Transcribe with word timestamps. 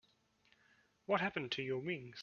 What 1.05 1.21
happened 1.21 1.51
to 1.51 1.61
your 1.61 1.77
wings? 1.77 2.17